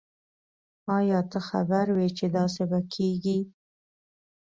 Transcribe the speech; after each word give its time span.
آیا 0.97 1.19
ته 1.31 1.39
خبر 1.49 1.85
وی 1.95 2.09
چې 2.17 2.25
داسي 2.35 2.63
به 2.69 2.79
کیږی 2.93 3.39